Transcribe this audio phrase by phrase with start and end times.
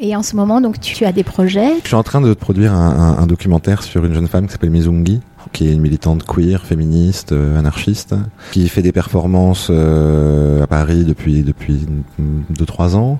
[0.00, 1.70] Et en ce moment, donc, tu as des projets.
[1.82, 4.52] Je suis en train de produire un, un, un documentaire sur une jeune femme qui
[4.52, 5.20] s'appelle Mizungi,
[5.52, 8.14] qui est une militante queer, féministe, euh, anarchiste,
[8.52, 11.86] qui fait des performances euh, à Paris depuis depuis
[12.18, 13.18] deux trois ans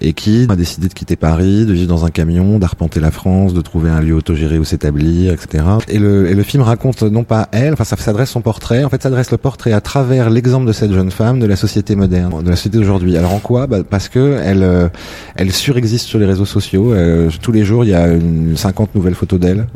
[0.00, 3.54] et qui a décidé de quitter Paris, de vivre dans un camion, d'arpenter la France,
[3.54, 5.64] de trouver un lieu autogéré où s'établir, etc.
[5.88, 8.88] Et le, et le film raconte non pas elle, enfin ça s'adresse son portrait, en
[8.88, 12.42] fait s'adresse le portrait à travers l'exemple de cette jeune femme de la société moderne,
[12.42, 13.16] de la société d'aujourd'hui.
[13.16, 13.66] Alors en quoi?
[13.66, 14.88] Bah, Parce que elle euh,
[15.36, 16.94] elle surexiste sur les réseaux sociaux.
[17.42, 19.66] tous les jours il y a une 50 nouvelles photos d'elle,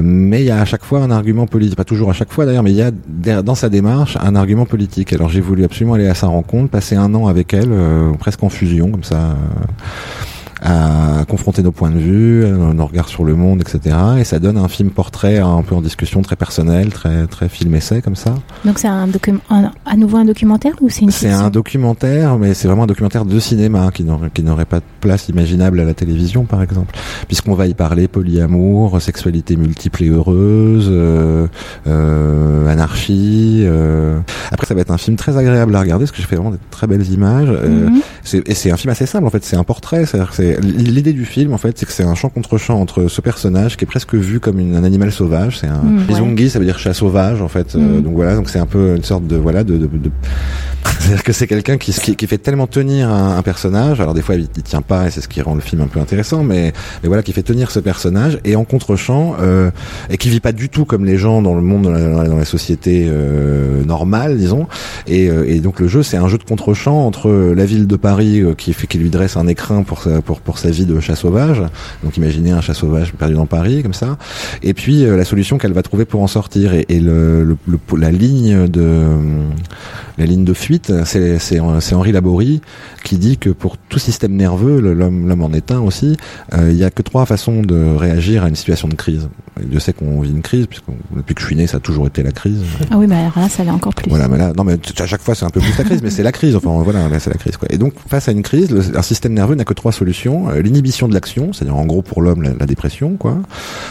[0.00, 2.46] mais il y a à chaque fois un argument politique, pas toujours à chaque fois
[2.46, 5.12] d'ailleurs, mais il y a dans sa démarche un argument politique.
[5.12, 8.42] Alors j'ai voulu absolument aller à sa rencontre, passer un an avec elle, euh, presque
[8.42, 9.16] en fusion comme ça.
[9.16, 9.34] Euh,
[10.66, 13.96] à confronter nos points de vue, euh, nos regards sur le monde, etc.
[14.18, 17.74] Et ça donne un film portrait un peu en discussion, très personnel, très très film
[17.76, 18.34] essai comme ça.
[18.64, 22.52] Donc c'est un document, à nouveau un documentaire ou c'est une C'est un documentaire, mais
[22.52, 24.02] c'est vraiment un documentaire de cinéma qui
[24.42, 26.96] n'aurait pas de place imaginable à la télévision, par exemple,
[27.28, 31.46] puisqu'on va y parler polyamour, sexualité multiple et heureuse, euh,
[31.86, 33.62] euh, anarchie.
[33.64, 34.18] Euh.
[34.50, 36.50] Après, ça va être un film très agréable à regarder parce que j'ai fait vraiment
[36.50, 37.48] des très belles images.
[37.50, 38.00] Euh, mhm.
[38.34, 39.44] Et c'est un film assez simple en fait.
[39.44, 42.58] C'est un portrait, c'est l'idée du film en fait, c'est que c'est un champ contre
[42.58, 45.58] champ entre ce personnage qui est presque vu comme une, un animal sauvage.
[45.58, 47.74] C'est un mmh, ça veut dire chat sauvage en fait.
[47.74, 48.02] Euh, mm.
[48.02, 50.10] donc voilà, donc c'est un peu une sorte de voilà de, de, de...
[51.00, 54.00] c'est-à-dire que c'est quelqu'un qui, qui, qui fait tellement tenir un, un, personnage.
[54.00, 55.86] Alors des fois il, il tient pas et c'est ce qui rend le film un
[55.86, 59.70] peu intéressant, mais, mais voilà qui fait tenir ce personnage et en contre-champ euh,
[60.10, 62.36] et qui vit pas du tout comme les gens dans le monde dans la, dans
[62.36, 64.66] la société euh, normale disons.
[65.06, 67.96] Et, euh, et donc le jeu c'est un jeu de contre-champ entre la ville de
[67.96, 70.98] Paris euh, qui fait qui lui dresse un écrin pour pour pour sa vie de
[71.00, 71.62] chat sauvage.
[72.02, 74.16] Donc imaginez un chat sauvage perdu dans Paris comme ça.
[74.62, 77.78] Et puis euh, la solution qu'elle va trouver pour en sortir et, et le, le,
[77.96, 79.06] la ligne de
[80.18, 82.60] la ligne de fuite, c'est Henri Laborie
[83.04, 86.16] qui dit que pour tout système nerveux, l'homme en est un aussi,
[86.54, 89.28] euh, il y a que trois façons de réagir à une situation de crise.
[89.72, 90.84] Je sais qu'on vit une crise, puisque
[91.14, 92.62] depuis que je suis né, ça a toujours été la crise.
[92.90, 94.10] Ah oui, mais alors là, ça l'est encore plus.
[94.10, 96.10] Voilà, mais là, non, mais à chaque fois, c'est un peu plus la crise, mais
[96.10, 96.56] c'est la crise.
[96.56, 97.56] Enfin, voilà, là, c'est la crise.
[97.56, 97.68] Quoi.
[97.70, 100.60] Et donc, face à une crise, le, un système nerveux n'a que trois solutions euh,
[100.60, 103.38] l'inhibition de l'action, c'est-à-dire en gros pour l'homme la, la, dépression, quoi,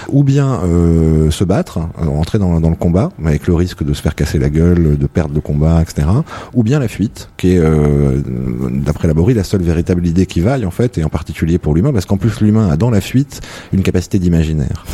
[0.10, 4.02] ou bien euh, se battre, entrer dans, dans le combat, avec le risque de se
[4.02, 6.08] faire casser la gueule, de perdre le combat, etc.
[6.54, 8.22] Ou bien la fuite, qui est, euh,
[8.70, 11.94] d'après Laborie, la seule véritable idée qui vaille en fait, et en particulier pour l'humain,
[11.94, 13.42] parce qu'en plus l'humain a dans la fuite
[13.74, 14.86] une capacité d'imaginaire.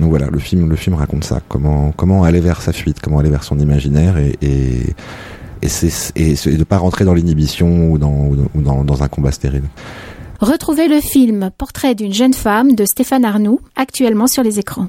[0.00, 3.20] Donc voilà, le film, le film raconte ça, comment comment aller vers sa fuite, comment
[3.20, 4.94] aller vers son imaginaire et, et
[5.62, 9.64] et, et, pas rentrer dans l'inhibition ou ou dans, dans un combat stérile.
[10.40, 14.88] Retrouvez le film Portrait d'une jeune femme de Stéphane Arnoux actuellement sur les écrans.